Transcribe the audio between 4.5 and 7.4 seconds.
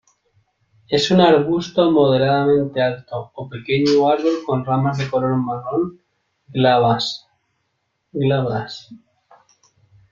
ramas de color marrón, glabras.